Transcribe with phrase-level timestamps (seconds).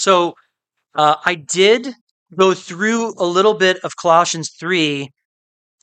[0.00, 0.32] So
[0.94, 1.92] uh, I did
[2.34, 5.10] go through a little bit of Colossians 3,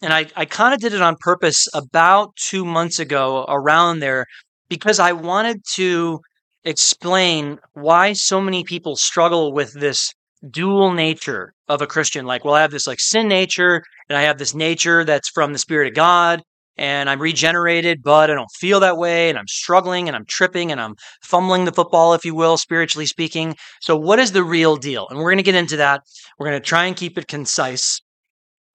[0.02, 4.26] and I, I kind of did it on purpose about two months ago around there
[4.70, 6.20] because I wanted to
[6.64, 10.12] explain why so many people struggle with this
[10.50, 12.26] dual nature of a Christian.
[12.26, 15.54] Like, well, I have this like sin nature, and I have this nature that's from
[15.54, 16.42] the Spirit of God,
[16.78, 20.72] and I'm regenerated, but I don't feel that way, and I'm struggling, and I'm tripping,
[20.72, 23.56] and I'm fumbling the football, if you will, spiritually speaking.
[23.82, 25.08] So, what is the real deal?
[25.10, 26.02] And we're going to get into that.
[26.38, 28.00] We're going to try and keep it concise.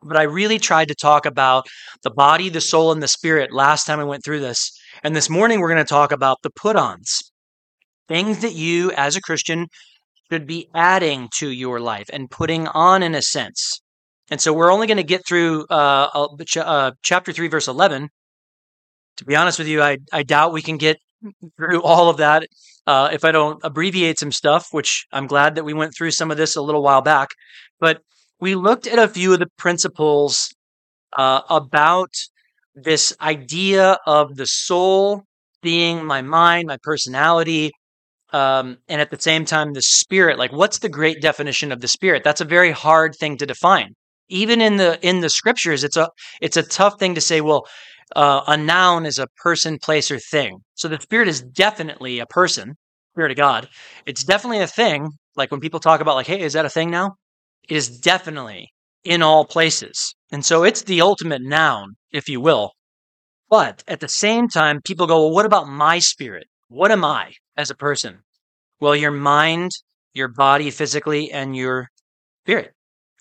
[0.04, 1.66] But I really tried to talk about
[2.02, 4.72] the body, the soul, and the spirit last time I went through this.
[5.04, 7.32] And this morning, we're going to talk about the put ons
[8.08, 9.68] things that you, as a Christian,
[10.30, 13.81] should be adding to your life and putting on in a sense.
[14.30, 16.26] And so we're only going to get through uh,
[16.56, 18.08] uh, chapter 3, verse 11.
[19.18, 20.98] To be honest with you, I, I doubt we can get
[21.56, 22.46] through all of that
[22.86, 26.30] uh, if I don't abbreviate some stuff, which I'm glad that we went through some
[26.30, 27.28] of this a little while back.
[27.78, 28.00] But
[28.40, 30.48] we looked at a few of the principles
[31.16, 32.10] uh, about
[32.74, 35.24] this idea of the soul
[35.62, 37.70] being my mind, my personality,
[38.32, 41.88] um, and at the same time the spirit like what's the great definition of the
[41.88, 43.94] spirit that's a very hard thing to define
[44.32, 46.08] even in the in the scriptures it's a
[46.40, 47.66] it's a tough thing to say well
[48.16, 50.58] uh, a noun is a person place or thing.
[50.74, 52.74] So the spirit is definitely a person
[53.12, 53.68] spirit of god.
[54.06, 56.90] It's definitely a thing like when people talk about like hey is that a thing
[56.90, 57.12] now?
[57.68, 58.68] It is definitely
[59.04, 60.14] in all places.
[60.30, 62.72] And so it's the ultimate noun if you will.
[63.50, 66.46] But at the same time people go well what about my spirit?
[66.68, 68.20] What am I as a person?
[68.80, 69.70] Well, your mind,
[70.14, 71.88] your body physically, and your
[72.44, 72.72] spirit.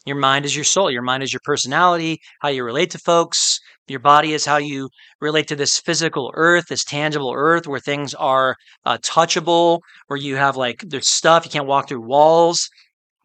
[0.05, 0.89] Your mind is your soul.
[0.89, 3.59] Your mind is your personality, how you relate to folks.
[3.87, 8.13] Your body is how you relate to this physical earth, this tangible earth where things
[8.13, 12.69] are uh, touchable, where you have like there's stuff, you can't walk through walls.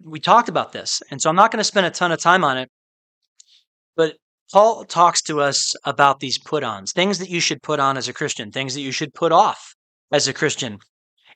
[0.05, 1.01] We talked about this.
[1.11, 2.69] And so I'm not going to spend a ton of time on it.
[3.97, 4.17] But
[4.53, 8.09] Paul talks to us about these put ons, things that you should put on as
[8.09, 9.75] a Christian, things that you should put off
[10.12, 10.79] as a Christian.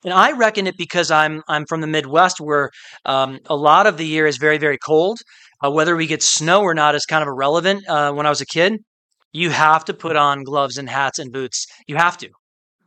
[0.04, 2.70] And I reckon it because I'm I'm from the Midwest, where
[3.04, 5.18] um, a lot of the year is very very cold.
[5.62, 7.86] Uh, whether we get snow or not is kind of irrelevant.
[7.86, 8.78] Uh, when I was a kid,
[9.32, 11.66] you have to put on gloves and hats and boots.
[11.86, 12.30] You have to.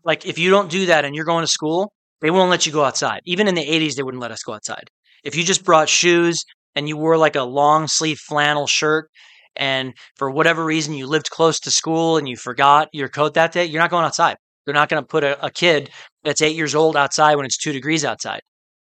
[0.03, 2.71] Like if you don't do that and you're going to school, they won't let you
[2.71, 3.21] go outside.
[3.25, 4.89] Even in the 80s, they wouldn't let us go outside.
[5.23, 6.43] If you just brought shoes
[6.75, 9.09] and you wore like a long sleeve flannel shirt,
[9.55, 13.51] and for whatever reason you lived close to school and you forgot your coat that
[13.51, 14.37] day, you're not going outside.
[14.65, 15.89] They're not going to put a, a kid
[16.23, 18.41] that's eight years old outside when it's two degrees outside.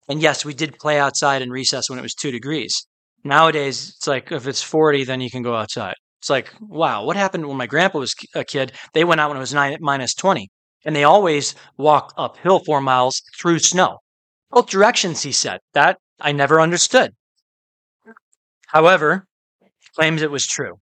[0.08, 2.86] And yes, we did play outside in recess when it was two degrees.
[3.24, 5.96] Nowadays, it's like if it's 40, then you can go outside.
[6.22, 8.72] It's like, wow, what happened when my grandpa was a kid?
[8.94, 10.50] They went out when it was nine, minus 20.
[10.86, 13.98] And they always walked uphill four miles through snow.
[14.52, 15.60] Both directions, he said.
[15.74, 17.14] That I never understood.
[18.68, 19.26] However,
[19.96, 20.80] claims it was true.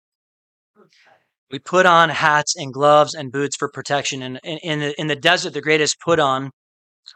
[1.53, 4.23] We put on hats and gloves and boots for protection.
[4.23, 6.49] And in, in, the, in the desert, the greatest put on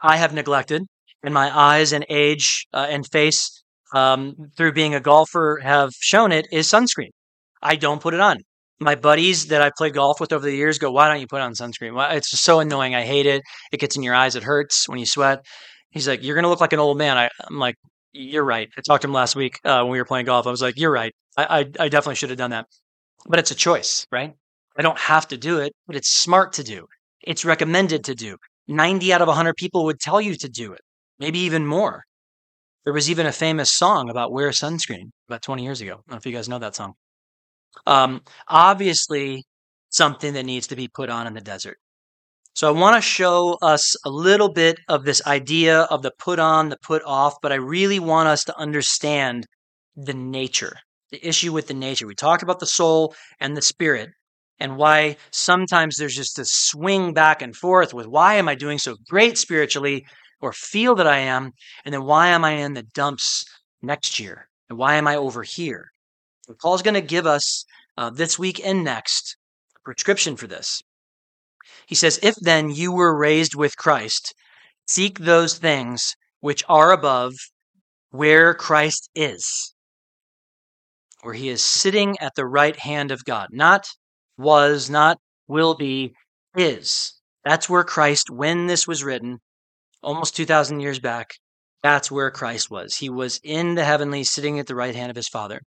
[0.04, 0.84] I have neglected,
[1.24, 3.64] and my eyes and age uh, and face
[3.96, 7.10] um, through being a golfer have shown it is sunscreen.
[7.64, 8.38] I don't put it on.
[8.80, 11.42] My buddies that I play golf with over the years go, "Why don't you put
[11.42, 11.96] on sunscreen?
[11.96, 12.94] Well, it's just so annoying.
[12.94, 13.42] I hate it.
[13.72, 14.36] It gets in your eyes.
[14.36, 15.44] It hurts when you sweat."
[15.90, 17.76] He's like, "You're gonna look like an old man." I, am like,
[18.14, 20.46] "You're right." I talked to him last week uh, when we were playing golf.
[20.46, 21.14] I was like, "You're right.
[21.38, 22.68] I, I, I definitely should have done that."
[23.26, 24.34] But it's a choice, right?
[24.78, 26.88] I don't have to do it, but it's smart to do.
[27.24, 28.38] It's recommended to do.
[28.68, 30.82] 90 out of 100 people would tell you to do it,
[31.20, 32.04] maybe even more.
[32.84, 35.92] There was even a famous song about wear sunscreen about 20 years ago.
[35.92, 36.94] I don't know if you guys know that song.
[37.86, 39.44] Um, obviously,
[39.90, 41.78] something that needs to be put on in the desert.
[42.54, 46.40] So I want to show us a little bit of this idea of the put
[46.40, 49.46] on, the put off, but I really want us to understand
[49.96, 50.78] the nature
[51.12, 52.08] the issue with the nature.
[52.08, 54.10] We talked about the soul and the spirit
[54.60, 58.80] and why sometimes there's just a swing back and forth with why am I doing
[58.80, 60.06] so great spiritually
[60.42, 61.52] or feel that I am,
[61.84, 63.46] and then why am I in the dumps
[63.82, 64.48] next year?
[64.70, 65.88] And why am I over here?
[66.48, 67.66] And Paul's going to give us
[67.98, 69.36] uh, this week and next
[69.76, 70.82] a prescription for this.
[71.88, 74.36] He says, If then you were raised with Christ,
[74.88, 77.34] seek those things which are above
[78.12, 79.74] where Christ is
[81.22, 83.50] where he is sitting at the right hand of God.
[83.52, 83.88] Not
[84.38, 85.18] was, not
[85.48, 86.14] will be,
[86.56, 87.14] is.
[87.44, 89.40] That's where Christ, when this was written,
[90.04, 91.32] almost 2,000 years back,
[91.84, 92.96] that's where Christ was.
[92.96, 95.62] He was in the heavenly, sitting at the right hand of his Father.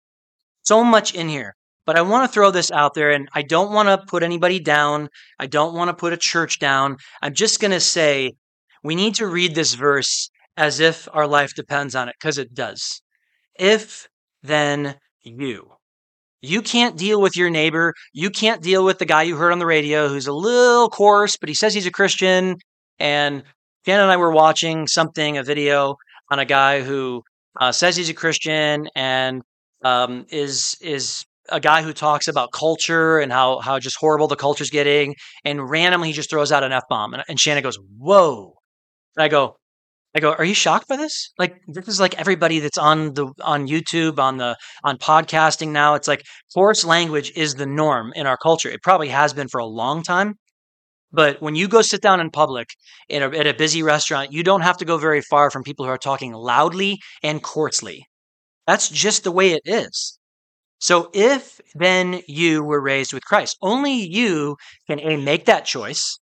[0.62, 1.54] So much in here.
[1.86, 4.60] But I want to throw this out there, and I don't want to put anybody
[4.60, 5.08] down.
[5.38, 6.96] I don't want to put a church down.
[7.22, 8.32] I'm just going to say
[8.82, 12.52] we need to read this verse as if our life depends on it, because it
[12.52, 13.00] does.
[13.58, 14.08] If
[14.42, 14.96] then
[15.28, 15.72] you.
[16.40, 17.94] You can't deal with your neighbor.
[18.12, 21.36] You can't deal with the guy you heard on the radio who's a little coarse,
[21.36, 22.56] but he says he's a Christian.
[22.98, 23.42] And
[23.84, 25.96] Jan and I were watching something, a video
[26.30, 27.22] on a guy who
[27.60, 29.42] uh, says he's a Christian and
[29.84, 34.36] um, is is a guy who talks about culture and how how just horrible the
[34.36, 35.14] culture's getting,
[35.44, 38.54] and randomly he just throws out an f bomb, and, and Shannon goes, "Whoa!"
[39.16, 39.56] And I go,
[40.18, 41.30] I go, "Are you shocked by this?
[41.38, 45.94] Like this is like everybody that's on the on YouTube, on the on podcasting now.
[45.94, 46.22] It's like
[46.52, 48.68] coarse language is the norm in our culture.
[48.68, 50.34] It probably has been for a long time."
[51.12, 52.68] But when you go sit down in public
[53.08, 55.86] in a, at a busy restaurant, you don't have to go very far from people
[55.86, 58.04] who are talking loudly and coarsely.
[58.66, 60.18] That's just the way it is.
[60.80, 64.56] So if then you were raised with Christ, only you
[64.88, 66.18] can A, make that choice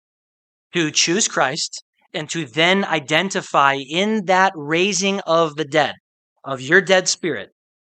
[0.73, 1.83] to choose Christ
[2.13, 5.95] and to then identify in that raising of the dead,
[6.44, 7.51] of your dead spirit.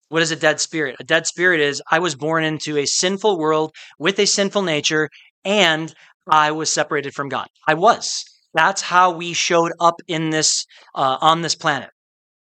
[0.10, 0.98] What is a dead spirit?
[1.00, 5.10] A dead spirit is I was born into a sinful world with a sinful nature
[5.44, 5.94] and
[6.30, 7.48] I was separated from God.
[7.68, 8.24] I was.
[8.54, 10.66] That's how we showed up in this
[10.96, 11.90] uh, on this planet.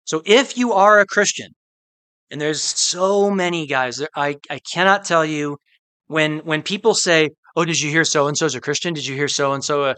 [0.05, 1.51] So if you are a Christian,
[2.31, 5.59] and there's so many guys, I I cannot tell you
[6.07, 8.95] when when people say, "Oh, did you hear so and so's a Christian?
[8.95, 9.95] Did you hear so and so?"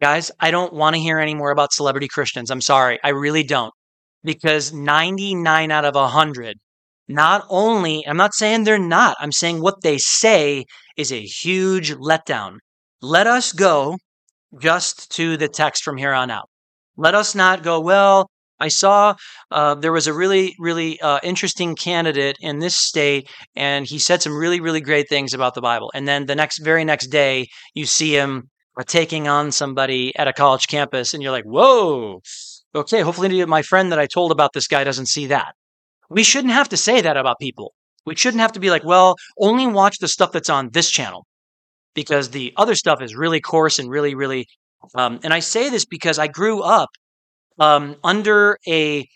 [0.00, 2.50] Guys, I don't want to hear any more about celebrity Christians.
[2.50, 3.72] I'm sorry, I really don't,
[4.22, 6.56] because 99 out of 100
[7.08, 10.64] not only, I'm not saying they're not, I'm saying what they say
[10.96, 12.58] is a huge letdown.
[13.00, 13.96] Let us go
[14.60, 16.48] just to the text from here on out.
[16.96, 18.28] Let us not go, well,
[18.58, 19.14] I saw
[19.50, 24.22] uh, there was a really, really uh, interesting candidate in this state, and he said
[24.22, 25.90] some really, really great things about the Bible.
[25.94, 30.28] And then the next, very next day, you see him uh, taking on somebody at
[30.28, 32.20] a college campus, and you're like, whoa,
[32.74, 35.54] okay, hopefully my friend that I told about this guy doesn't see that.
[36.10, 37.72] We shouldn't have to say that about people.
[38.04, 41.26] We shouldn't have to be like, well, only watch the stuff that's on this channel
[41.94, 44.46] because the other stuff is really coarse and really, really.
[44.94, 46.90] Um, and I say this because I grew up
[47.58, 49.06] um, under a.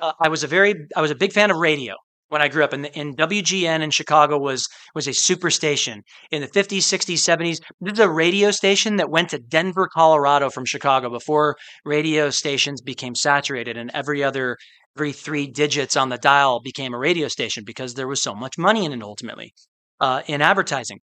[0.00, 1.94] Uh, was a very, I was a big fan of radio
[2.28, 6.40] when I grew up, and, and WGN in Chicago was was a super station in
[6.40, 7.60] the 50s, 60s, 70s.
[7.80, 12.80] This is a radio station that went to Denver, Colorado from Chicago before radio stations
[12.80, 14.56] became saturated, and every other
[14.96, 18.56] every three digits on the dial became a radio station because there was so much
[18.56, 19.52] money in it ultimately
[20.00, 21.00] uh, in advertising.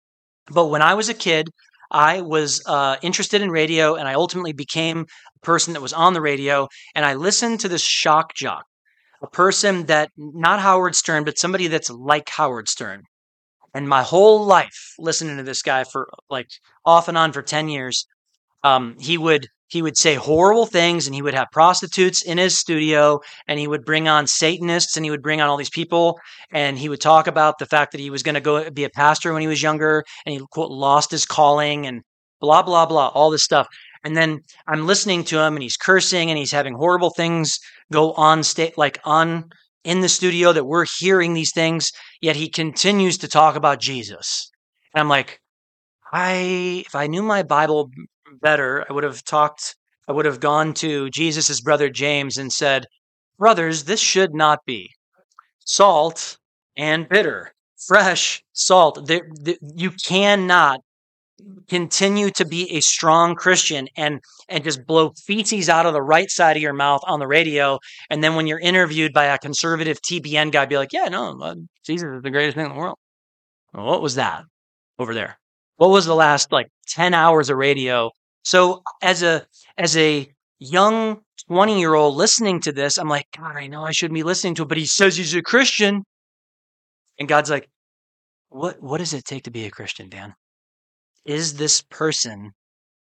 [0.52, 1.50] But when I was a kid,
[1.92, 5.06] I was uh, interested in radio and I ultimately became
[5.36, 6.68] a person that was on the radio.
[6.96, 8.64] And I listened to this shock jock,
[9.22, 13.04] a person that, not Howard Stern, but somebody that's like Howard Stern.
[13.74, 16.48] And my whole life listening to this guy for like
[16.86, 18.06] off and on for 10 years,
[18.64, 22.58] um, he would he would say horrible things and he would have prostitutes in his
[22.58, 26.18] studio and he would bring on satanists and he would bring on all these people
[26.52, 28.90] and he would talk about the fact that he was going to go be a
[28.90, 32.02] pastor when he was younger and he quote lost his calling and
[32.40, 33.68] blah blah blah all this stuff
[34.04, 37.60] and then i'm listening to him and he's cursing and he's having horrible things
[37.92, 39.50] go on state like on
[39.84, 41.92] in the studio that we're hearing these things
[42.22, 44.52] yet he continues to talk about jesus
[44.94, 45.40] and i'm like
[46.14, 47.90] i if i knew my bible
[48.42, 49.76] better, I would have talked,
[50.08, 52.86] I would have gone to Jesus' brother James and said,
[53.38, 54.90] Brothers, this should not be.
[55.66, 56.38] Salt
[56.76, 57.54] and bitter,
[57.88, 59.10] fresh salt.
[59.76, 60.80] you cannot
[61.70, 66.30] continue to be a strong Christian and and just blow feces out of the right
[66.30, 67.80] side of your mouth on the radio,
[68.10, 71.56] and then when you're interviewed by a conservative TBN guy, be like, "Yeah, no, uh,
[71.86, 72.98] Jesus is the greatest thing in the world."
[73.74, 74.44] Well, what was that
[75.00, 75.40] over there?
[75.78, 78.12] What was the last like ten hours of radio
[78.48, 79.46] so as a
[79.78, 80.26] as a
[80.58, 84.24] young 20 year old listening to this, I'm like, God, I know I shouldn't be
[84.24, 86.06] listening to it, but he says he's a Christian.
[87.20, 87.70] And God's like,
[88.48, 90.34] what what does it take to be a Christian, Dan?
[91.28, 92.54] Is this person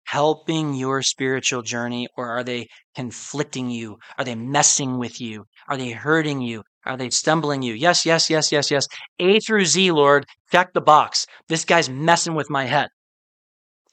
[0.03, 3.98] helping your spiritual journey or are they conflicting you?
[4.17, 5.46] Are they messing with you?
[5.69, 6.63] Are they hurting you?
[6.86, 7.74] Are they stumbling you?
[7.74, 8.86] Yes, yes, yes, yes, yes.
[9.19, 11.25] A through Z, Lord, check the box.
[11.48, 12.89] This guy's messing with my head.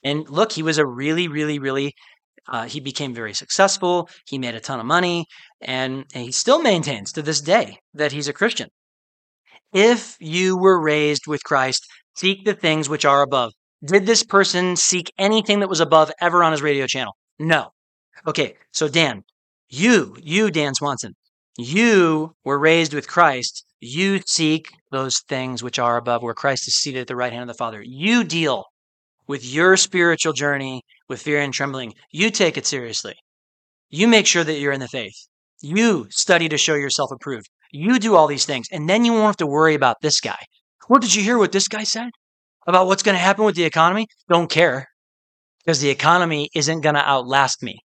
[0.03, 1.95] And look, he was a really, really, really,
[2.49, 4.09] uh, he became very successful.
[4.27, 5.27] He made a ton of money,
[5.61, 8.69] and, and he still maintains to this day that he's a Christian.
[9.73, 11.87] If you were raised with Christ,
[12.17, 13.53] seek the things which are above.
[13.85, 17.17] Did this person seek anything that was above ever on his radio channel?
[17.39, 17.73] No.
[18.27, 19.25] Okay, so Dan,
[19.69, 21.15] you, you, Dan Swanson,
[21.59, 23.65] you were raised with Christ.
[23.81, 27.43] You seek those things which are above, where Christ is seated at the right hand
[27.43, 27.83] of the Father.
[27.83, 28.65] You deal
[29.27, 33.15] with your spiritual journey with fear and trembling, you take it seriously.
[33.91, 35.17] You make sure that you're in the faith.
[35.61, 37.51] You study to show yourself approved.
[37.71, 40.39] You do all these things, and then you won't have to worry about this guy.
[40.89, 42.11] What did you hear what this guy said
[42.67, 44.07] about what's going to happen with the economy?
[44.29, 44.87] Don't care
[45.65, 47.79] because the economy isn't going to outlast me.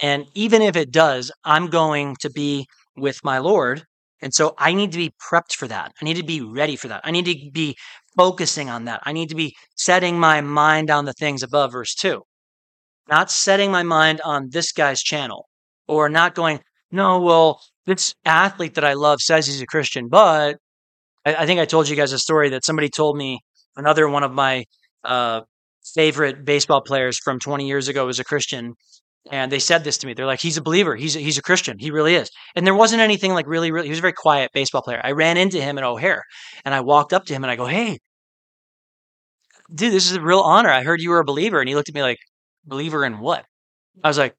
[0.00, 3.82] And even if it does, I'm going to be with my Lord.
[4.20, 5.92] And so I need to be prepped for that.
[6.00, 7.02] I need to be ready for that.
[7.04, 7.76] I need to be
[8.16, 9.00] focusing on that.
[9.04, 12.20] I need to be setting my mind on the things above, verse 2.
[13.08, 15.48] Not setting my mind on this guy's channel
[15.86, 20.56] or not going, no, well, this athlete that I love says he's a Christian, but
[21.24, 23.40] I, I think I told you guys a story that somebody told me
[23.78, 24.64] another one of my
[25.04, 25.42] uh,
[25.94, 28.74] favorite baseball players from 20 years ago was a Christian.
[29.30, 30.14] And they said this to me.
[30.14, 30.96] They're like, he's a believer.
[30.96, 31.78] He's a, he's a Christian.
[31.78, 32.30] He really is.
[32.54, 35.00] And there wasn't anything like really, really, he was a very quiet baseball player.
[35.02, 36.24] I ran into him at O'Hare
[36.64, 37.98] and I walked up to him and I go, Hey,
[39.72, 40.70] dude, this is a real honor.
[40.70, 41.60] I heard you were a believer.
[41.60, 42.18] And he looked at me like,
[42.64, 43.44] believer in what?
[44.02, 44.34] I was like,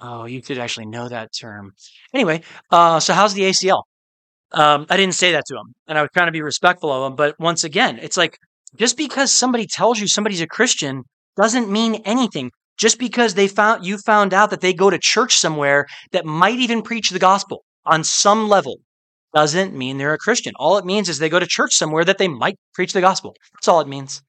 [0.00, 1.72] Oh, you could actually know that term.
[2.14, 3.82] Anyway, uh, so how's the ACL?
[4.52, 7.10] Um, I didn't say that to him, and I was trying to be respectful of
[7.10, 7.16] him.
[7.16, 8.38] But once again, it's like
[8.76, 11.02] just because somebody tells you somebody's a Christian
[11.36, 12.50] doesn't mean anything.
[12.78, 16.58] Just because they found you found out that they go to church somewhere that might
[16.58, 18.78] even preach the gospel on some level
[19.34, 20.52] doesn't mean they're a Christian.
[20.56, 23.34] All it means is they go to church somewhere that they might preach the gospel.
[23.54, 24.22] That's all it means.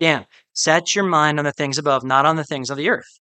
[0.00, 3.18] Dan, set your mind on the things above, not on the things of the earth.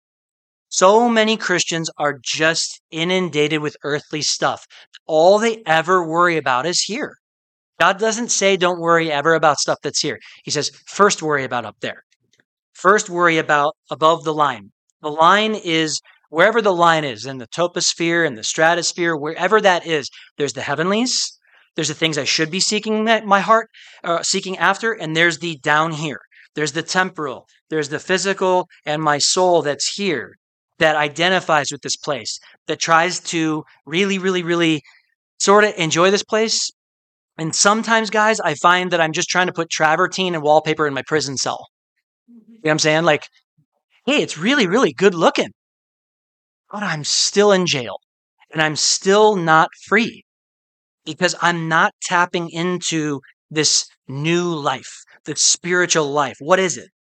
[0.69, 4.67] So many Christians are just inundated with earthly stuff.
[5.07, 7.15] All they ever worry about is here.
[7.79, 10.19] God doesn't say don't worry ever about stuff that's here.
[10.45, 12.03] He says first worry about up there.
[12.75, 14.71] First worry about above the line.
[15.03, 19.87] The line is wherever the line is in the troposphere and the stratosphere, wherever that
[19.87, 21.39] is, there's the heavenlies,
[21.77, 23.69] there's the things I should be seeking my heart,
[24.03, 26.21] uh, seeking after, and there's the down here.
[26.55, 30.37] There's the temporal, there's the physical, and my soul that's here
[30.79, 34.83] that identifies with this place, that tries to really, really, really
[35.39, 36.71] sort of enjoy this place.
[37.39, 40.95] And sometimes, guys, I find that I'm just trying to put travertine and wallpaper in
[40.95, 41.69] my prison cell.
[42.29, 42.53] Mm-hmm.
[42.53, 43.05] You know what I'm saying?
[43.05, 43.29] Like,
[44.07, 45.53] hey, it's really, really good looking,
[46.71, 47.99] but I'm still in jail
[48.53, 50.25] and I'm still not free
[51.05, 56.37] because I'm not tapping into this new life, the spiritual life.
[56.41, 56.91] What is it?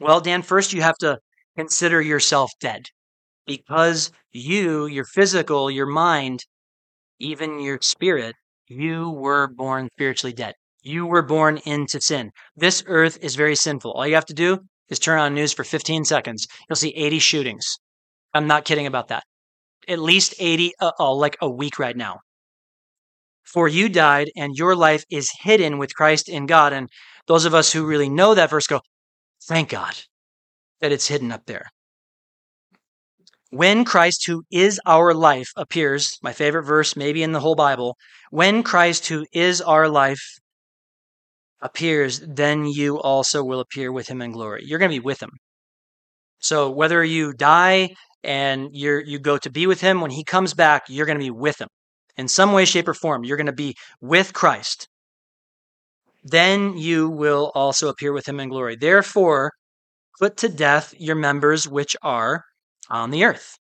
[0.00, 1.18] Well, Dan, first you have to
[1.56, 2.86] consider yourself dead
[3.46, 6.40] because you, your physical, your mind,
[7.18, 8.34] even your spirit,
[8.68, 10.54] you were born spiritually dead.
[10.82, 12.30] You were born into sin.
[12.56, 13.92] This earth is very sinful.
[13.92, 16.46] All you have to do is turn on news for 15 seconds.
[16.68, 17.66] You'll see 80 shootings.
[18.34, 19.24] I'm not kidding about that.
[19.88, 22.20] At least 80, uh, oh, like a week right now.
[23.44, 26.74] For you died, and your life is hidden with Christ in God.
[26.74, 26.90] And
[27.26, 28.80] those of us who really know that verse go,
[29.48, 29.94] thank God
[30.80, 31.70] that it's hidden up there.
[33.50, 37.96] When Christ, who is our life, appears, my favorite verse maybe in the whole Bible,
[38.30, 40.20] when Christ, who is our life,
[41.60, 44.62] appears, then you also will appear with him in glory.
[44.64, 45.30] You're going to be with him.
[46.40, 50.54] So whether you die and you you go to be with him, when he comes
[50.54, 51.68] back, you're going to be with him.
[52.16, 54.88] In some way, shape, or form, you're going to be with Christ.
[56.22, 58.76] Then you will also appear with him in glory.
[58.76, 59.52] Therefore,
[60.18, 62.44] put to death your members which are
[62.90, 63.58] on the earth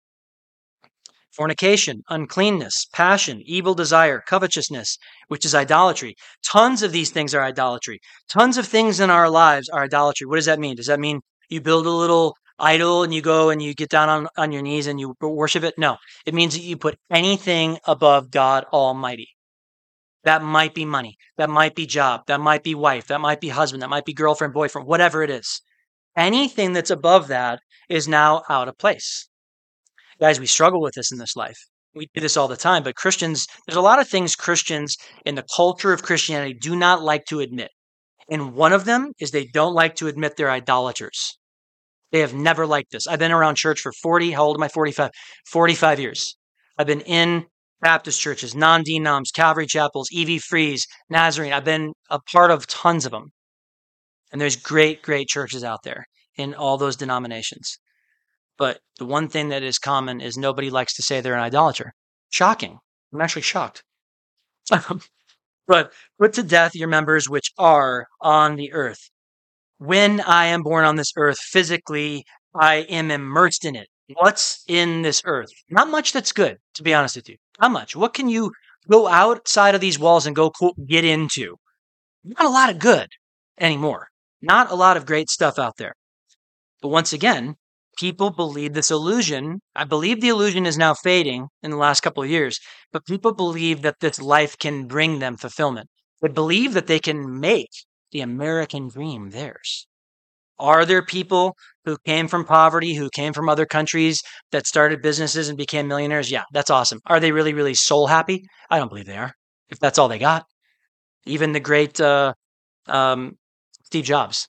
[1.37, 4.97] fornication, uncleanness, passion, evil desire, covetousness,
[5.28, 6.14] which is idolatry.
[6.42, 8.00] Tons of these things are idolatry.
[8.28, 10.26] Tons of things in our lives are idolatry.
[10.26, 10.76] What does that mean?
[10.76, 14.09] Does that mean you build a little idol and you go and you get down
[14.09, 15.75] on, on your knees and you worship it?
[15.76, 15.99] No.
[16.25, 19.28] It means that you put anything above God Almighty.
[20.25, 21.16] That might be money.
[21.37, 22.23] That might be job.
[22.26, 23.09] That might be wife.
[23.09, 23.83] That might be husband.
[23.83, 25.61] That might be girlfriend, boyfriend, whatever it is.
[26.17, 29.29] Anything that's above that is now out of place.
[30.19, 31.59] Guys, we struggle with this in this life.
[31.95, 35.35] We do this all the time, but Christians, there's a lot of things Christians in
[35.35, 37.71] the culture of Christianity do not like to admit.
[38.31, 41.39] And one of them is they don't like to admit they're idolaters.
[42.13, 43.07] They have never liked this.
[43.07, 44.69] I've been around church for 40, how old am I?
[44.69, 45.11] 45,
[45.47, 46.37] 45 years.
[46.79, 47.47] I've been in
[47.81, 51.53] Baptist churches, non denoms, Calvary chapels, EV Frees, Nazarene.
[51.53, 53.33] I've been a part of tons of them.
[54.33, 56.06] And there's great, great churches out there
[56.37, 57.78] in all those denominations.
[58.59, 61.95] But the one thing that is common is nobody likes to say they're an idolater.
[62.30, 62.78] Shocking.
[63.12, 63.83] I'm actually shocked.
[65.66, 69.11] but put to death your members which are on the earth.
[69.78, 73.88] When I am born on this earth, physically, I am immersed in it.
[74.14, 75.50] What's in this earth?
[75.68, 77.37] Not much that's good, to be honest with you.
[77.61, 77.95] Not much.
[77.95, 78.52] What can you
[78.88, 80.52] go outside of these walls and go
[80.87, 81.56] get into?
[82.25, 83.09] Not a lot of good
[83.59, 84.09] anymore.
[84.43, 85.95] Not a lot of great stuff out there.
[86.83, 87.57] But once again,
[87.99, 89.61] people believe this illusion.
[89.75, 92.61] I believe the illusion is now fading in the last couple of years,
[92.93, 95.88] but people believe that this life can bring them fulfillment.
[96.23, 97.71] They believe that they can make
[98.12, 99.87] the American dream theirs.
[100.59, 105.49] Are there people who came from poverty, who came from other countries that started businesses
[105.49, 106.31] and became millionaires?
[106.31, 107.00] Yeah, that's awesome.
[107.07, 108.45] Are they really, really soul happy?
[108.71, 109.33] I don't believe they are,
[109.69, 110.47] if that's all they got.
[111.26, 112.33] Even the great uh,
[112.88, 113.37] um,
[113.87, 114.49] Steve Jobs,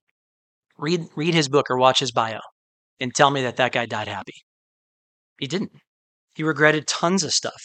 [0.78, 2.40] read, read his book or watch his bio
[3.00, 4.34] and tell me that that guy died happy.
[5.40, 5.72] He didn't.
[6.36, 7.62] He regretted tons of stuff.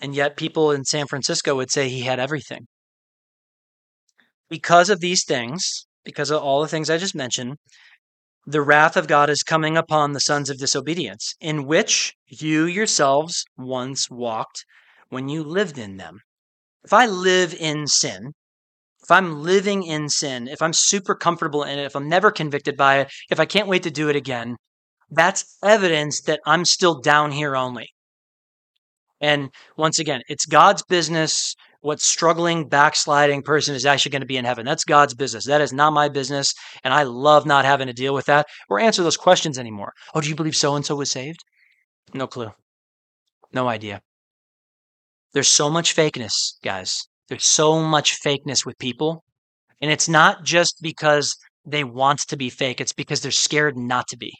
[0.00, 2.66] And yet, people in San Francisco would say he had everything.
[4.48, 7.56] Because of these things, because of all the things I just mentioned,
[8.46, 13.44] the wrath of God is coming upon the sons of disobedience, in which you yourselves
[13.56, 14.64] once walked
[15.08, 16.18] when you lived in them.
[16.84, 18.32] If I live in sin,
[19.02, 22.76] if I'm living in sin, if I'm super comfortable in it, if I'm never convicted
[22.76, 24.56] by it, if I can't wait to do it again,
[25.10, 27.88] that's evidence that I'm still down here only.
[29.20, 34.36] And once again, it's God's business what struggling, backsliding person is actually going to be
[34.36, 34.64] in heaven.
[34.64, 35.46] That's God's business.
[35.46, 36.54] That is not my business.
[36.84, 39.92] And I love not having to deal with that or answer those questions anymore.
[40.14, 41.44] Oh, do you believe so and so was saved?
[42.14, 42.52] No clue.
[43.52, 44.00] No idea.
[45.34, 46.32] There's so much fakeness,
[46.62, 47.02] guys.
[47.32, 49.24] There's so much fakeness with people.
[49.80, 51.34] And it's not just because
[51.64, 54.34] they want to be fake, it's because they're scared not to be.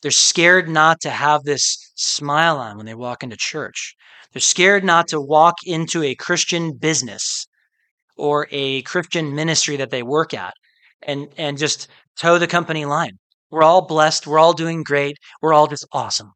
[0.00, 3.94] They're scared not to have this smile on when they walk into church.
[4.32, 7.46] They're scared not to walk into a Christian business
[8.16, 10.54] or a Christian ministry that they work at
[11.02, 11.86] and, and just
[12.18, 13.18] toe the company line.
[13.50, 14.26] We're all blessed.
[14.26, 15.18] We're all doing great.
[15.42, 16.32] We're all just awesome.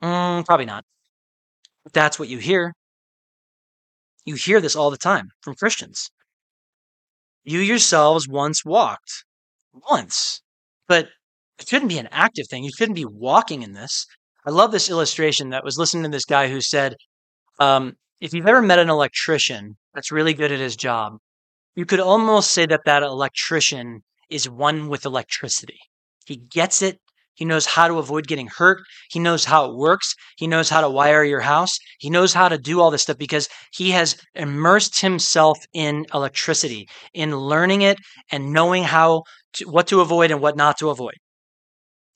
[0.00, 0.84] Mm, probably not.
[1.92, 2.72] That's what you hear.
[4.24, 6.10] You hear this all the time from Christians.
[7.44, 9.24] You yourselves once walked.
[9.90, 10.42] Once.
[10.86, 11.08] But
[11.58, 12.64] it shouldn't be an active thing.
[12.64, 14.06] You shouldn't be walking in this.
[14.46, 16.94] I love this illustration that was listening to this guy who said,
[17.58, 21.14] um, if you've ever met an electrician that's really good at his job,
[21.74, 25.78] you could almost say that that electrician is one with electricity.
[26.26, 26.98] He gets it.
[27.34, 28.82] He knows how to avoid getting hurt.
[29.10, 30.14] He knows how it works.
[30.36, 31.78] He knows how to wire your house.
[31.98, 36.88] He knows how to do all this stuff because he has immersed himself in electricity,
[37.14, 37.98] in learning it
[38.30, 39.22] and knowing how
[39.54, 41.14] to, what to avoid and what not to avoid.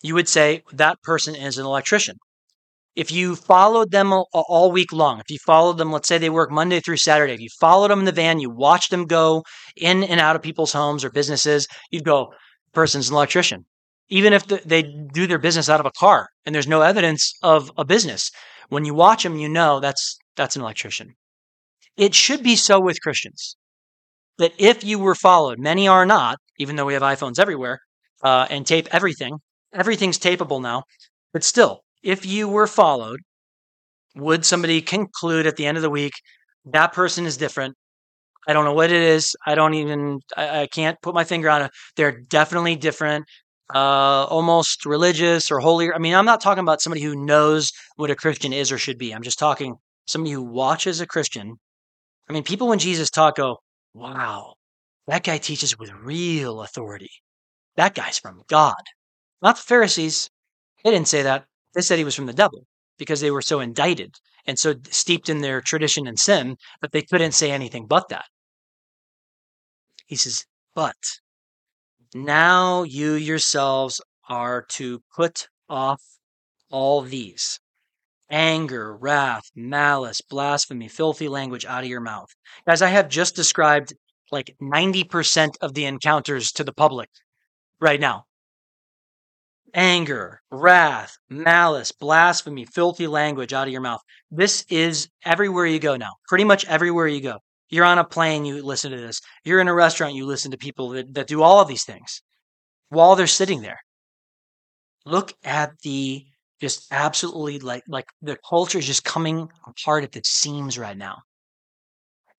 [0.02, 2.16] You would say that person is an electrician
[2.96, 6.50] if you followed them all week long, if you followed them, let's say they work
[6.50, 9.44] Monday through Saturday, if you followed them in the van, you watched them go
[9.76, 12.32] in and out of people's homes or businesses, you'd go,
[12.72, 13.66] person's an electrician.
[14.08, 17.72] Even if they do their business out of a car and there's no evidence of
[17.76, 18.30] a business,
[18.68, 21.14] when you watch them, you know that's that's an electrician.
[21.96, 23.56] It should be so with Christians
[24.38, 27.80] that if you were followed, many are not, even though we have iPhones everywhere
[28.22, 29.38] uh, and tape everything.
[29.74, 30.84] Everything's tapeable now,
[31.32, 33.20] but still, if you were followed,
[34.14, 36.12] would somebody conclude at the end of the week
[36.64, 37.74] that person is different?
[38.48, 39.34] I don't know what it is.
[39.46, 41.70] I don't even, I, I can't put my finger on it.
[41.96, 43.26] They're definitely different,
[43.74, 45.94] uh, almost religious or holier.
[45.94, 48.98] I mean, I'm not talking about somebody who knows what a Christian is or should
[48.98, 49.12] be.
[49.12, 49.76] I'm just talking
[50.06, 51.56] somebody who watches a Christian.
[52.28, 53.58] I mean, people when Jesus taught go,
[53.94, 54.54] wow,
[55.06, 57.10] that guy teaches with real authority.
[57.76, 58.74] That guy's from God.
[59.42, 60.30] Not the Pharisees.
[60.82, 61.46] They didn't say that.
[61.74, 62.66] They said he was from the devil
[62.98, 64.14] because they were so indicted
[64.46, 68.26] and so steeped in their tradition and sin that they couldn't say anything but that.
[70.06, 70.96] He says, But
[72.24, 76.02] now you yourselves are to put off
[76.70, 77.60] all these
[78.30, 82.28] anger, wrath, malice, blasphemy, filthy language out of your mouth.
[82.66, 83.94] Guys, I have just described
[84.32, 87.08] like 90% of the encounters to the public
[87.80, 88.24] right now
[89.74, 94.00] anger, wrath, malice, blasphemy, filthy language out of your mouth.
[94.30, 96.14] This is everywhere you go now.
[96.26, 97.38] Pretty much everywhere you go.
[97.68, 99.20] You're on a plane, you listen to this.
[99.44, 102.22] You're in a restaurant, you listen to people that, that do all of these things
[102.88, 103.80] while they're sitting there.
[105.04, 106.24] Look at the
[106.60, 111.18] just absolutely like like the culture is just coming apart at the seams right now.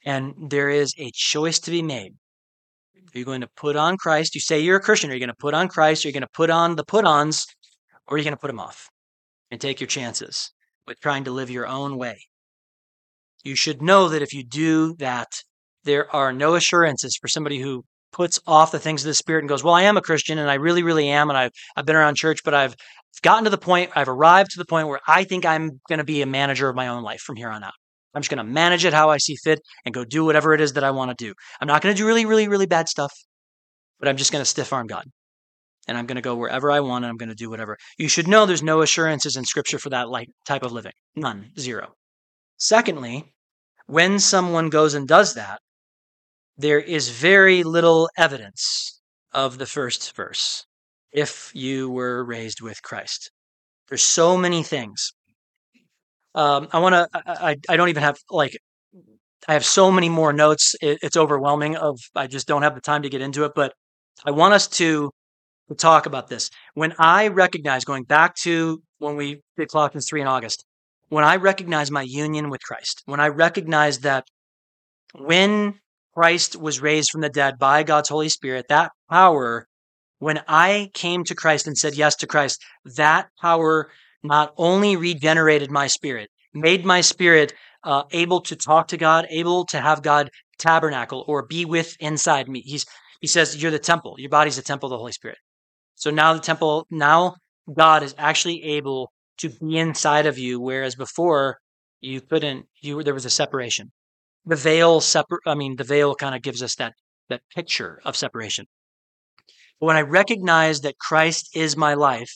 [0.06, 2.14] And there is a choice to be made
[3.16, 4.36] are you going to put on Christ?
[4.36, 5.10] You say you're a Christian.
[5.10, 6.04] Are you going to put on Christ?
[6.04, 7.48] Are you going to put on the put ons?
[8.08, 8.90] Or are you going to put them off
[9.50, 10.52] and take your chances
[10.86, 12.20] with trying to live your own way?
[13.44, 15.28] You should know that if you do that,
[15.84, 19.50] there are no assurances for somebody who puts off the things of the Spirit and
[19.50, 21.30] goes, Well, I am a Christian and I really, really am.
[21.30, 22.76] And I've, I've been around church, but I've
[23.22, 26.06] gotten to the point, I've arrived to the point where I think I'm going to
[26.06, 27.74] be a manager of my own life from here on out.
[28.14, 30.62] I'm just going to manage it how I see fit and go do whatever it
[30.62, 31.34] is that I want to do.
[31.62, 33.12] I'm not going to do really, really, really bad stuff,
[34.00, 35.06] but I'm just going to stiff arm God.
[35.88, 37.78] and I'm going to go wherever I want and I'm going to do whatever.
[37.98, 40.94] You should know there's no assurances in scripture for that like type of living.
[41.16, 41.94] None, zero.
[42.58, 43.34] Secondly,
[43.86, 45.60] when someone goes and does that,
[46.58, 49.00] there is very little evidence
[49.34, 50.66] of the first verse
[51.12, 53.32] if you were raised with Christ.
[53.88, 55.14] There's so many things.
[56.36, 58.58] Um, I want to, I, I don't even have like,
[59.48, 60.76] I have so many more notes.
[60.82, 63.74] It, it's overwhelming of, I just don't have the time to get into it, but
[64.26, 65.12] I want us to,
[65.78, 66.50] talk about this.
[66.76, 70.64] When I recognize, going back to when we did Colossians 3 in August,
[71.10, 74.26] when I recognize my union with Christ, when I recognize that
[75.14, 75.80] when
[76.14, 79.68] Christ was raised from the dead by God's Holy Spirit, that power,
[80.20, 82.62] when I came to Christ and said yes to Christ,
[82.96, 83.90] that power
[84.24, 89.66] not only regenerated my spirit, made my spirit uh, able to talk to God, able
[89.68, 92.62] to have God tabernacle or be with inside me.
[92.62, 92.86] He's
[93.22, 94.16] he says you're the temple.
[94.18, 95.38] Your body's the temple of the Holy Spirit.
[95.96, 97.36] So now the temple, now
[97.76, 101.58] God is actually able to be inside of you, whereas before
[102.02, 102.66] you couldn't.
[102.82, 103.92] You there was a separation
[104.48, 106.94] the veil separ- I mean, the veil kind of gives us that
[107.30, 108.66] that picture of separation.
[109.80, 112.32] But when I recognize that Christ is my life,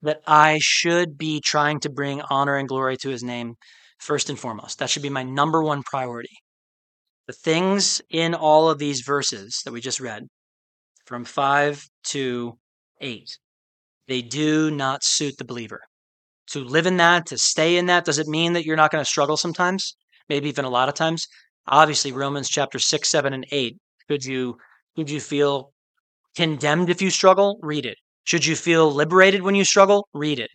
[0.00, 3.56] that I should be trying to bring honor and glory to his name
[3.98, 4.78] first and foremost.
[4.78, 6.36] That should be my number one priority.
[7.26, 10.22] The things in all of these verses that we just read,
[11.04, 12.58] from 5 to
[13.02, 13.38] 8,
[14.08, 15.80] they do not suit the believer.
[16.48, 19.04] To live in that, to stay in that, does it mean that you're not going
[19.04, 19.94] to struggle sometimes?
[20.28, 21.26] maybe even a lot of times.
[21.66, 23.76] Obviously, Romans chapter 6, 7, and 8.
[24.08, 24.56] Could you,
[24.96, 25.72] could you feel
[26.36, 27.58] condemned if you struggle?
[27.62, 27.96] Read it.
[28.24, 30.08] Should you feel liberated when you struggle?
[30.14, 30.50] Read it.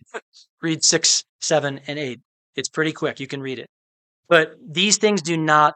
[0.62, 2.20] Read 6, 7, and 8.
[2.56, 3.20] It's pretty quick.
[3.20, 3.68] You can read it.
[4.28, 5.74] But these things do not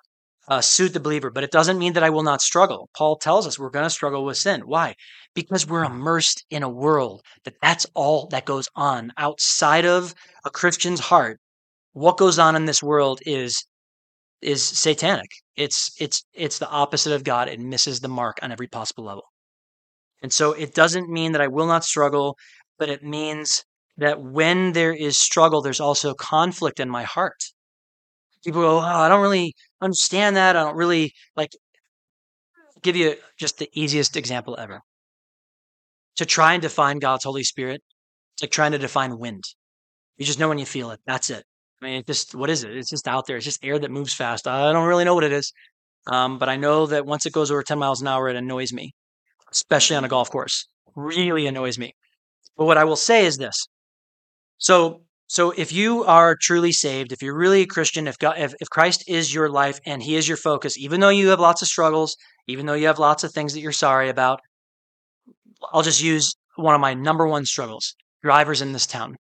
[0.48, 2.88] uh, suit the believer, but it doesn't mean that I will not struggle.
[2.96, 4.62] Paul tells us we're going to struggle with sin.
[4.62, 4.94] Why?
[5.34, 10.50] Because we're immersed in a world that that's all that goes on outside of a
[10.50, 11.38] Christian's heart.
[11.92, 13.64] What goes on in this world is
[14.40, 15.30] is satanic.
[15.56, 17.48] It's it's it's the opposite of God.
[17.48, 19.24] It misses the mark on every possible level.
[20.22, 22.36] And so it doesn't mean that I will not struggle,
[22.78, 23.64] but it means
[23.98, 27.42] that when there is struggle, there's also conflict in my heart.
[28.44, 30.56] People go, oh, I don't really understand that.
[30.56, 31.50] I don't really like
[32.82, 34.80] give you just the easiest example ever.
[36.16, 37.82] To try and define God's Holy Spirit,
[38.34, 39.44] it's like trying to define wind.
[40.16, 41.00] You just know when you feel it.
[41.06, 41.44] That's it.
[41.80, 42.76] I mean, it just what is it?
[42.76, 43.36] It's just out there.
[43.36, 44.48] It's just air that moves fast.
[44.48, 45.52] I don't really know what it is,
[46.08, 48.72] um, but I know that once it goes over 10 miles an hour, it annoys
[48.72, 48.94] me,
[49.52, 50.66] especially on a golf course.
[50.96, 51.94] Really annoys me.
[52.56, 53.68] But what I will say is this:
[54.58, 58.54] so, so if you are truly saved, if you're really a Christian, if God, if,
[58.60, 61.60] if Christ is your life and He is your focus, even though you have lots
[61.60, 64.40] of struggles, even though you have lots of things that you're sorry about,
[65.70, 69.16] I'll just use one of my number one struggles: drivers in this town.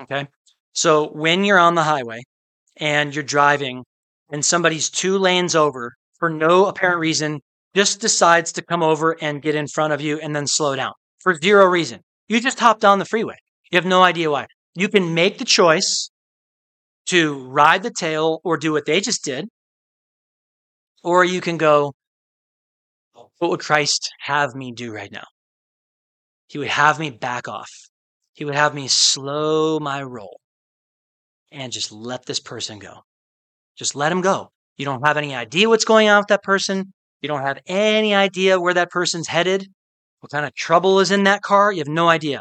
[0.00, 0.26] Okay,
[0.72, 2.22] so when you're on the highway
[2.78, 3.84] and you're driving
[4.30, 7.40] and somebody's two lanes over for no apparent reason,
[7.76, 10.92] just decides to come over and get in front of you and then slow down
[11.20, 12.00] for zero reason.
[12.28, 13.36] You just hop down the freeway.
[13.70, 14.46] You have no idea why.
[14.74, 16.10] You can make the choice
[17.06, 19.46] to ride the tail or do what they just did,
[21.02, 21.92] or you can go,
[23.38, 25.24] what would Christ have me do right now?
[26.48, 27.70] He would have me back off.
[28.34, 30.38] He would have me slow my roll
[31.50, 33.00] and just let this person go.
[33.76, 34.50] Just let him go.
[34.78, 36.92] You don't have any idea what's going on with that person.
[37.20, 39.66] You don't have any idea where that person's headed,
[40.20, 41.72] what kind of trouble is in that car.
[41.72, 42.40] You have no idea.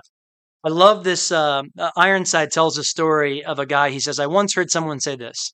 [0.64, 1.32] I love this.
[1.32, 1.64] Uh,
[1.96, 3.90] Ironside tells a story of a guy.
[3.90, 5.54] He says, I once heard someone say this.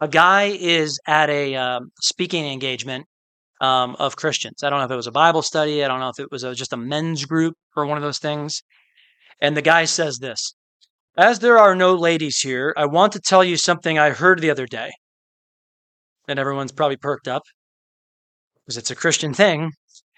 [0.00, 3.06] A guy is at a um, speaking engagement
[3.60, 4.62] um, of Christians.
[4.62, 5.84] I don't know if it was a Bible study.
[5.84, 8.18] I don't know if it was a, just a men's group or one of those
[8.18, 8.62] things.
[9.40, 10.54] And the guy says this
[11.16, 14.50] as there are no ladies here, I want to tell you something I heard the
[14.50, 14.90] other day.
[16.26, 17.42] And everyone's probably perked up
[18.64, 19.72] because it's a Christian thing.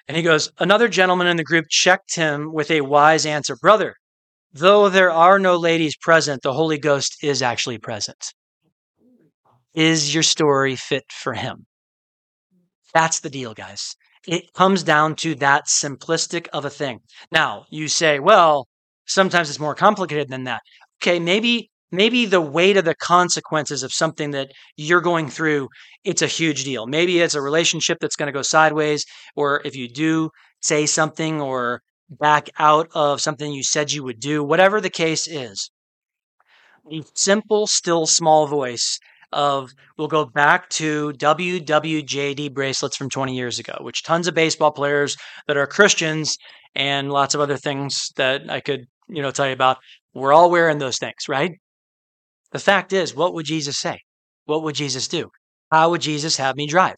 [0.09, 3.97] And he goes, Another gentleman in the group checked him with a wise answer Brother,
[4.53, 8.33] though there are no ladies present, the Holy Ghost is actually present.
[9.75, 11.67] Is your story fit for him?
[12.93, 13.97] That's the deal, guys.
[14.27, 17.01] It comes down to that simplistic of a thing.
[17.33, 18.69] Now, you say, well,
[19.07, 20.63] sometimes it's more complicated than that
[21.05, 25.69] okay, maybe maybe the weight of the consequences of something that you're going through
[26.05, 29.05] it's a huge deal maybe it's a relationship that's going to go sideways
[29.37, 30.31] or if you do
[30.61, 31.81] say something or
[32.11, 35.71] back out of something you said you would do whatever the case is
[36.89, 38.99] the simple still small voice
[39.33, 44.71] of we'll go back to WWJD bracelets from 20 years ago, which tons of baseball
[44.71, 46.39] players that are Christians
[46.75, 49.79] and lots of other things that I could, you know, tell you about.
[50.15, 51.53] We're all wearing those things, right?
[52.55, 53.99] The fact is, what would Jesus say?
[54.45, 55.29] What would Jesus do?
[55.73, 56.95] How would Jesus have me drive?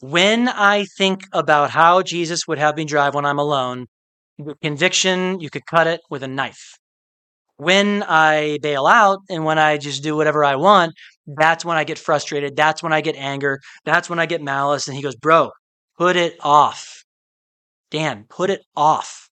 [0.00, 3.88] When I think about how Jesus would have me drive when I'm alone,
[4.62, 6.78] conviction, you could cut it with a knife.
[7.58, 10.94] When I bail out and when I just do whatever I want,
[11.26, 12.56] that's when I get frustrated.
[12.56, 13.60] That's when I get anger.
[13.84, 14.88] That's when I get malice.
[14.88, 15.50] And he goes, Bro,
[15.98, 17.04] put it off.
[17.90, 19.28] Dan, put it off.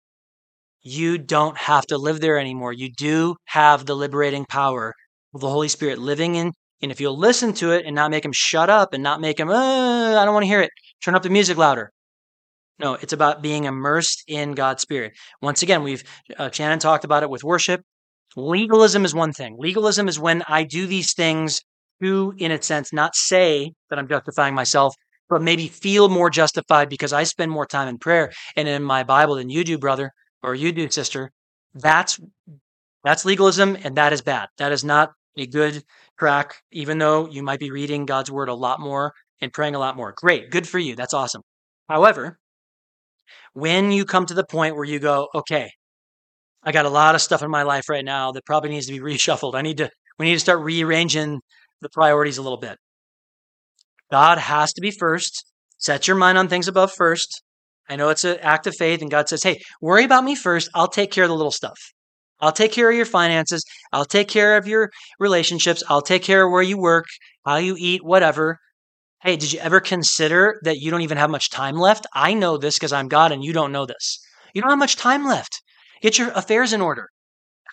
[0.81, 2.73] You don't have to live there anymore.
[2.73, 4.95] You do have the liberating power
[5.33, 6.53] the Holy Spirit living in.
[6.81, 9.39] And if you'll listen to it and not make him shut up and not make
[9.39, 10.71] him, uh, I don't want to hear it,
[11.03, 11.91] turn up the music louder.
[12.79, 15.13] No, it's about being immersed in God's Spirit.
[15.41, 16.03] Once again, we've,
[16.37, 17.81] uh, Shannon talked about it with worship.
[18.35, 19.55] Legalism is one thing.
[19.59, 21.61] Legalism is when I do these things
[22.01, 24.95] to, in a sense, not say that I'm justifying myself,
[25.29, 29.03] but maybe feel more justified because I spend more time in prayer and in my
[29.03, 31.31] Bible than you do, brother, or you do, sister.
[31.75, 32.19] That's
[33.03, 34.49] that's legalism, and that is bad.
[34.57, 35.83] That is not a good
[36.19, 39.79] track, even though you might be reading God's word a lot more and praying a
[39.79, 40.13] lot more.
[40.15, 40.95] Great, good for you.
[40.95, 41.41] That's awesome.
[41.89, 42.37] However,
[43.53, 45.71] when you come to the point where you go, okay,
[46.63, 48.93] I got a lot of stuff in my life right now that probably needs to
[48.93, 49.55] be reshuffled.
[49.55, 49.89] I need to
[50.19, 51.41] we need to start rearranging
[51.81, 52.77] the priorities a little bit.
[54.11, 55.45] God has to be first.
[55.77, 57.41] Set your mind on things above first.
[57.89, 60.69] I know it's an act of faith, and God says, Hey, worry about me first.
[60.75, 61.79] I'll take care of the little stuff.
[62.41, 63.63] I'll take care of your finances.
[63.93, 65.83] I'll take care of your relationships.
[65.89, 67.05] I'll take care of where you work,
[67.45, 68.59] how you eat, whatever.
[69.21, 72.07] Hey, did you ever consider that you don't even have much time left?
[72.13, 74.19] I know this because I'm God and you don't know this.
[74.53, 75.61] You don't have much time left.
[76.01, 77.09] Get your affairs in order.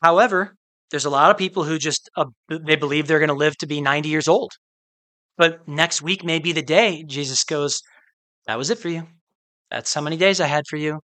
[0.02, 0.54] However,
[0.90, 3.66] there's a lot of people who just uh, they believe they're going to live to
[3.66, 4.52] be 90 years old.
[5.38, 7.82] But next week may be the day Jesus goes,
[8.46, 9.06] "That was it for you.
[9.70, 11.00] That's how many days I had for you."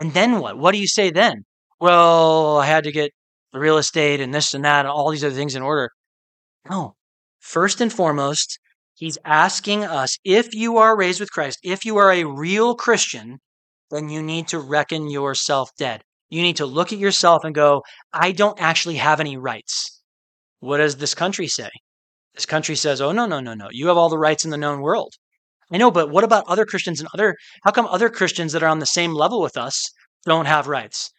[0.00, 0.58] And then what?
[0.58, 1.44] What do you say then?
[1.80, 3.12] Well, I had to get
[3.52, 5.90] the real estate and this and that and all these other things in order.
[6.68, 6.94] No.
[7.40, 8.58] First and foremost,
[8.94, 13.38] he's asking us if you are raised with Christ, if you are a real Christian,
[13.90, 16.02] then you need to reckon yourself dead.
[16.28, 20.02] You need to look at yourself and go, I don't actually have any rights.
[20.60, 21.70] What does this country say?
[22.34, 23.68] This country says, oh, no, no, no, no.
[23.70, 25.14] You have all the rights in the known world.
[25.72, 28.68] I know, but what about other Christians and other, how come other Christians that are
[28.68, 29.90] on the same level with us
[30.26, 31.10] don't have rights?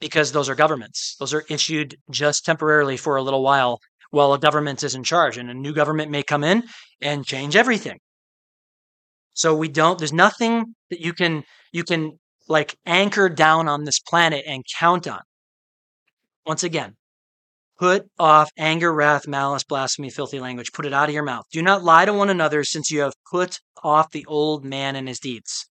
[0.00, 1.16] Because those are governments.
[1.18, 5.36] Those are issued just temporarily for a little while while a government is in charge
[5.36, 6.64] and a new government may come in
[7.00, 7.98] and change everything.
[9.34, 14.00] So we don't, there's nothing that you can, you can like anchor down on this
[14.00, 15.20] planet and count on.
[16.44, 16.96] Once again,
[17.78, 20.72] put off anger, wrath, malice, blasphemy, filthy language.
[20.72, 21.44] Put it out of your mouth.
[21.52, 25.08] Do not lie to one another, since you have put off the old man and
[25.08, 25.69] his deeds,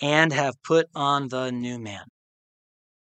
[0.00, 2.04] and have put on the new man.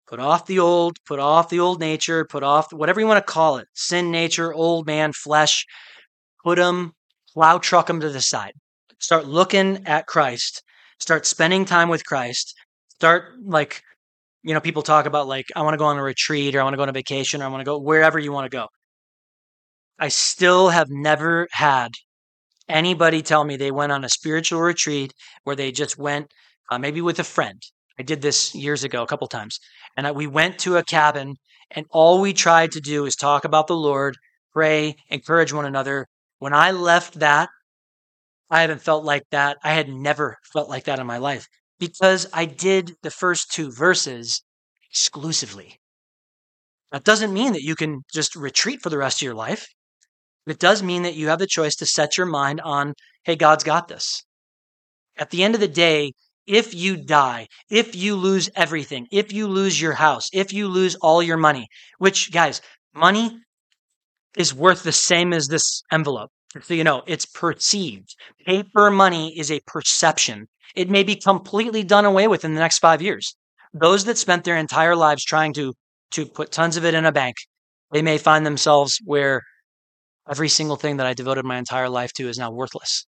[0.07, 3.33] Put off the old, put off the old nature, put off whatever you want to
[3.33, 5.66] call it sin nature, old man, flesh.
[6.42, 6.92] Put them,
[7.35, 8.53] plow truck them to the side.
[8.98, 10.62] Start looking at Christ
[10.98, 12.55] start spending time with Christ,
[12.88, 13.83] start like,
[14.42, 16.64] you know, people talk about like, I want to go on a retreat or I
[16.64, 18.57] want to go on a vacation or I want to go wherever you want to
[18.57, 18.68] go.
[19.98, 21.92] I still have never had
[22.68, 25.12] anybody tell me they went on a spiritual retreat
[25.44, 26.33] where they just went,
[26.71, 27.61] uh, maybe with a friend.
[27.99, 29.59] I did this years ago, a couple times.
[29.97, 31.35] And I, we went to a cabin,
[31.71, 34.17] and all we tried to do is talk about the Lord,
[34.53, 36.07] pray, encourage one another.
[36.39, 37.49] When I left that,
[38.51, 39.59] I haven't felt like that.
[39.63, 41.47] I had never felt like that in my life
[41.79, 44.43] because I did the first two verses
[44.91, 45.79] exclusively.
[46.91, 49.67] That doesn't mean that you can just retreat for the rest of your life.
[50.47, 53.65] It does mean that you have the choice to set your mind on, hey, God's
[53.65, 54.25] got this.
[55.19, 56.13] At the end of the day,
[56.49, 60.97] if you die, if you lose everything, if you lose your house, if you lose
[60.97, 62.61] all your money, which, guys,
[62.95, 63.39] money
[64.37, 66.31] is worth the same as this envelope.
[66.63, 68.17] So you know, it's perceived.
[68.47, 70.49] Paper money is a perception.
[70.75, 73.37] It may be completely done away with in the next five years.
[73.75, 75.75] Those that spent their entire lives trying to
[76.13, 77.37] to put tons of it in a bank,
[77.93, 79.43] they may find themselves where
[80.31, 83.08] every single thing that I devoted my entire life to is now worthless.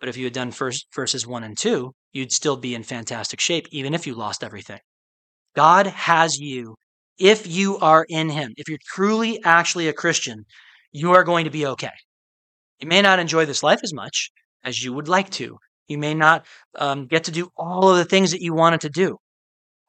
[0.00, 3.38] But if you had done first verses one and two, you'd still be in fantastic
[3.38, 4.80] shape, even if you lost everything.
[5.54, 6.76] God has you
[7.18, 8.52] if you are in Him.
[8.56, 10.44] If you're truly actually a Christian,
[10.92, 11.92] you are going to be okay.
[12.80, 14.30] You may not enjoy this life as much
[14.64, 15.58] as you would like to.
[15.86, 16.46] You may not
[16.78, 19.18] um, get to do all of the things that you wanted to do,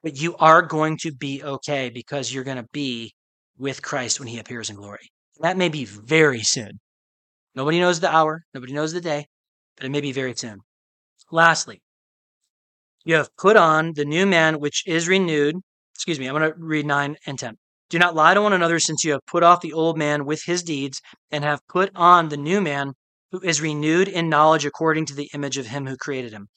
[0.04, 3.14] but you are going to be okay because you're going to be
[3.58, 5.10] with Christ when he appears in glory.
[5.38, 6.80] And That may be very soon.
[7.56, 9.28] Nobody knows the hour, nobody knows the day,
[9.76, 10.60] but it may be very soon.
[11.32, 11.82] Lastly,
[13.04, 15.56] you have put on the new man which is renewed.
[15.96, 17.58] Excuse me, I'm going to read 9 and 10.
[17.90, 20.44] Do not lie to one another, since you have put off the old man with
[20.46, 22.94] his deeds, and have put on the new man
[23.32, 26.48] who is renewed in knowledge according to the image of him who created him.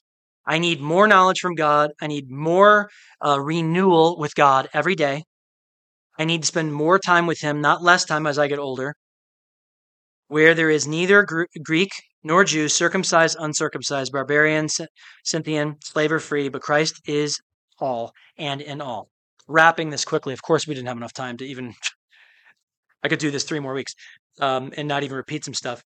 [0.46, 1.92] I need more knowledge from God.
[2.00, 2.90] I need more
[3.24, 5.24] uh, renewal with God every day.
[6.18, 8.94] I need to spend more time with Him, not less time as I get older.
[10.28, 11.26] Where there is neither
[11.62, 11.90] Greek
[12.22, 14.68] nor Jew, circumcised, uncircumcised, barbarian,
[15.24, 17.38] Scythian, slave or free, but Christ is
[17.78, 19.10] all and in all.
[19.46, 21.74] Wrapping this quickly, of course, we didn't have enough time to even.
[23.02, 23.94] I could do this three more weeks
[24.40, 25.82] um, and not even repeat some stuff.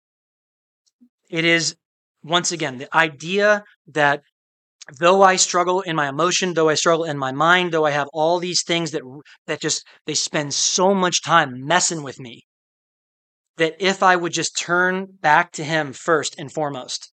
[1.31, 1.75] It is,
[2.23, 4.21] once again, the idea that
[4.99, 8.07] though I struggle in my emotion, though I struggle in my mind, though I have
[8.13, 9.01] all these things that
[9.47, 12.46] that just they spend so much time messing with me
[13.57, 17.11] that if I would just turn back to him first and foremost,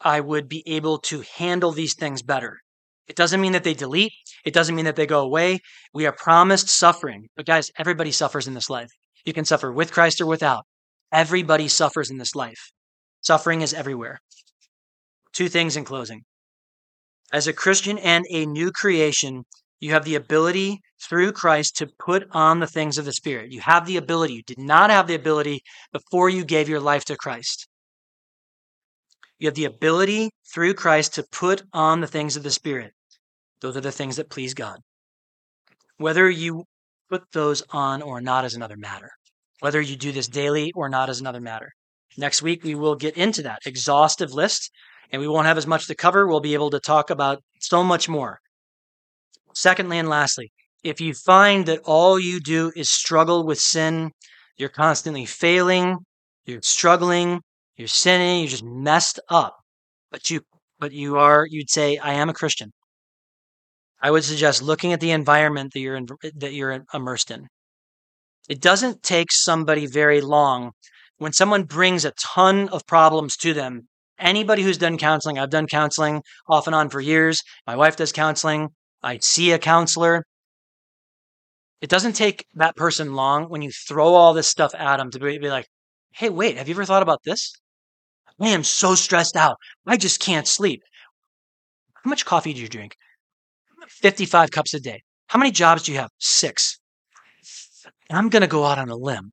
[0.00, 2.58] I would be able to handle these things better.
[3.06, 4.12] It doesn't mean that they delete,
[4.44, 5.60] it doesn't mean that they go away.
[5.94, 7.28] We are promised suffering.
[7.36, 8.90] But guys, everybody suffers in this life.
[9.24, 10.64] You can suffer with Christ or without.
[11.12, 12.70] Everybody suffers in this life.
[13.20, 14.20] Suffering is everywhere.
[15.32, 16.22] Two things in closing.
[17.32, 19.44] As a Christian and a new creation,
[19.80, 23.52] you have the ability through Christ to put on the things of the Spirit.
[23.52, 24.34] You have the ability.
[24.34, 25.60] You did not have the ability
[25.92, 27.68] before you gave your life to Christ.
[29.38, 32.92] You have the ability through Christ to put on the things of the Spirit.
[33.60, 34.78] Those are the things that please God.
[35.98, 36.64] Whether you
[37.10, 39.10] put those on or not is another matter.
[39.60, 41.70] Whether you do this daily or not is another matter.
[42.18, 44.70] Next week, we will get into that exhaustive list
[45.12, 46.26] and we won't have as much to cover.
[46.26, 48.40] We'll be able to talk about so much more.
[49.56, 50.52] Secondly, and lastly,
[50.84, 54.10] if you find that all you do is struggle with sin,
[54.58, 55.96] you're constantly failing,
[56.44, 57.40] you're struggling,
[57.74, 59.56] you're sinning, you're just messed up,
[60.10, 60.42] but you
[60.78, 62.70] but you are you'd say I am a Christian.
[64.02, 67.48] I would suggest looking at the environment that you're in, that you're immersed in.
[68.50, 70.72] It doesn't take somebody very long
[71.16, 73.88] when someone brings a ton of problems to them
[74.18, 77.42] anybody who's done counseling, I've done counseling off and on for years.
[77.66, 78.68] My wife does counseling.
[79.02, 80.24] I see a counselor.
[81.80, 85.18] It doesn't take that person long when you throw all this stuff at them to
[85.18, 85.66] be, be like,
[86.12, 87.52] hey, wait, have you ever thought about this?
[88.40, 89.56] I am so stressed out.
[89.86, 90.82] I just can't sleep.
[92.02, 92.96] How much coffee do you drink?
[93.88, 95.02] 55 cups a day.
[95.28, 96.10] How many jobs do you have?
[96.18, 96.78] Six.
[98.08, 99.32] And I'm going to go out on a limb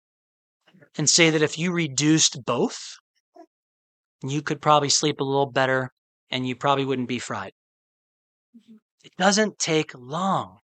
[0.98, 2.98] and say that if you reduced both,
[4.24, 5.92] you could probably sleep a little better
[6.30, 7.52] and you probably wouldn't be fried.
[9.04, 10.60] It doesn't take long.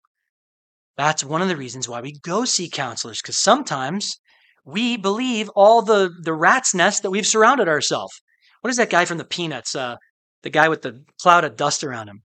[0.97, 4.19] That's one of the reasons why we go see counselors because sometimes
[4.65, 8.21] we believe all the, the rat's nest that we've surrounded ourselves.
[8.61, 9.75] What is that guy from the Peanuts?
[9.75, 9.97] Uh,
[10.43, 12.23] the guy with the cloud of dust around him.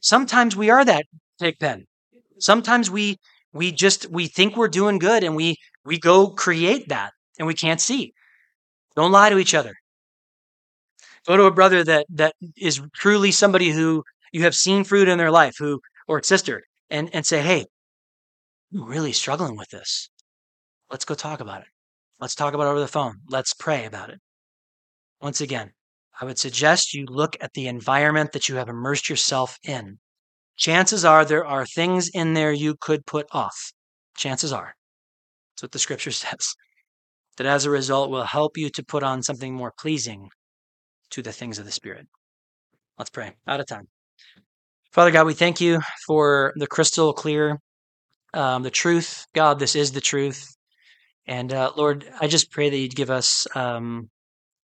[0.00, 1.04] Sometimes we are that
[1.40, 1.86] Pigpen.
[2.38, 3.16] Sometimes we
[3.52, 7.54] we just we think we're doing good and we we go create that and we
[7.54, 8.12] can't see.
[8.96, 9.74] Don't lie to each other.
[11.26, 14.02] Go to a brother that that is truly somebody who
[14.32, 17.66] you have seen fruit in their life, who or sister, and and say, hey,
[18.74, 20.08] I'm really struggling with this.
[20.90, 21.68] Let's go talk about it.
[22.18, 23.16] Let's talk about it over the phone.
[23.28, 24.18] Let's pray about it.
[25.20, 25.72] Once again,
[26.20, 29.98] I would suggest you look at the environment that you have immersed yourself in.
[30.56, 33.72] Chances are there are things in there you could put off.
[34.16, 34.74] Chances are.
[35.54, 36.54] That's what the scripture says.
[37.38, 40.28] That as a result will help you to put on something more pleasing
[41.10, 42.06] to the things of the Spirit.
[42.98, 43.32] Let's pray.
[43.46, 43.88] Out of time.
[44.92, 47.58] Father God, we thank you for the crystal clear,
[48.34, 49.26] um, the truth.
[49.34, 50.44] God, this is the truth.
[51.26, 54.10] And uh, Lord, I just pray that you'd give us um,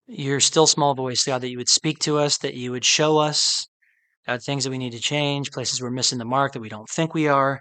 [0.07, 3.19] your still small voice, God, that you would speak to us, that you would show
[3.19, 3.67] us,
[4.27, 6.89] God, things that we need to change, places we're missing the mark that we don't
[6.89, 7.61] think we are.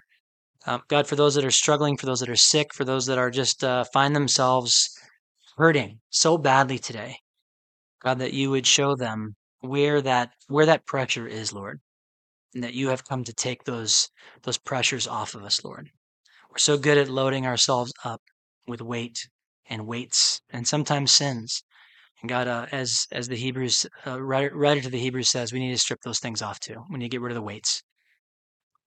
[0.66, 3.16] Um, God, for those that are struggling, for those that are sick, for those that
[3.16, 4.90] are just uh, find themselves
[5.56, 7.16] hurting so badly today.
[8.02, 11.80] God, that you would show them where that where that pressure is, Lord,
[12.54, 14.08] and that you have come to take those
[14.42, 15.90] those pressures off of us, Lord.
[16.50, 18.22] We're so good at loading ourselves up
[18.66, 19.28] with weight
[19.68, 21.62] and weights and sometimes sins.
[22.20, 25.60] And God, uh, as as the Hebrews uh, writer, writer to the Hebrews says, we
[25.60, 26.82] need to strip those things off too.
[26.90, 27.82] We need to get rid of the weights.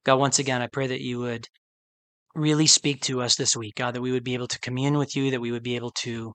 [0.04, 1.48] God, once again, I pray that you would
[2.34, 5.16] really speak to us this week, God, that we would be able to commune with
[5.16, 6.34] you, that we would be able to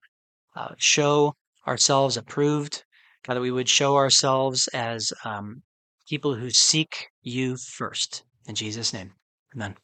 [0.55, 1.34] uh, show
[1.66, 2.84] ourselves approved,
[3.27, 5.62] That we would show ourselves as um,
[6.09, 8.22] people who seek you first.
[8.47, 9.12] In Jesus' name,
[9.55, 9.74] amen.